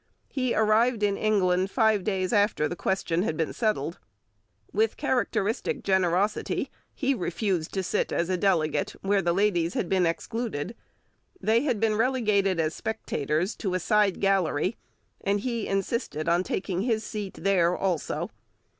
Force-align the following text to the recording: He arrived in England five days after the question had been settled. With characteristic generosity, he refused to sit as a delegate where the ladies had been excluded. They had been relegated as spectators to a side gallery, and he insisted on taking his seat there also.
He 0.29 0.55
arrived 0.55 1.03
in 1.03 1.15
England 1.15 1.69
five 1.69 2.03
days 2.03 2.33
after 2.33 2.67
the 2.67 2.75
question 2.75 3.21
had 3.21 3.37
been 3.37 3.53
settled. 3.53 3.99
With 4.73 4.97
characteristic 4.97 5.83
generosity, 5.83 6.71
he 6.95 7.13
refused 7.13 7.71
to 7.75 7.83
sit 7.83 8.11
as 8.11 8.27
a 8.27 8.35
delegate 8.35 8.95
where 9.03 9.21
the 9.21 9.31
ladies 9.31 9.75
had 9.75 9.87
been 9.87 10.07
excluded. 10.07 10.75
They 11.39 11.61
had 11.65 11.79
been 11.79 11.93
relegated 11.97 12.59
as 12.59 12.73
spectators 12.73 13.55
to 13.57 13.75
a 13.75 13.79
side 13.79 14.19
gallery, 14.19 14.75
and 15.23 15.41
he 15.41 15.67
insisted 15.67 16.27
on 16.27 16.41
taking 16.41 16.81
his 16.81 17.03
seat 17.03 17.35
there 17.39 17.77
also. 17.77 18.31